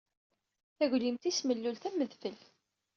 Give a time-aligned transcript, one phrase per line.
[0.77, 2.37] Taglimt-is mellulet am udfel.